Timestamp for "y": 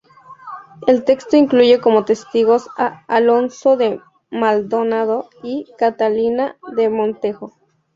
5.43-5.67